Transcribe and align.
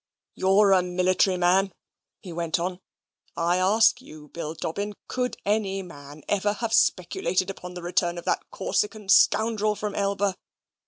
"You're 0.33 0.71
a 0.71 0.81
military 0.81 1.37
man," 1.37 1.71
he 2.21 2.33
went 2.33 2.57
on; 2.59 2.79
"I 3.37 3.57
ask 3.57 4.01
you, 4.01 4.29
Bill 4.29 4.55
Dobbin, 4.55 4.95
could 5.07 5.37
any 5.45 5.83
man 5.83 6.23
ever 6.27 6.53
have 6.53 6.73
speculated 6.73 7.51
upon 7.51 7.75
the 7.75 7.83
return 7.83 8.17
of 8.17 8.25
that 8.25 8.49
Corsican 8.49 9.09
scoundrel 9.09 9.75
from 9.75 9.93
Elba? 9.93 10.37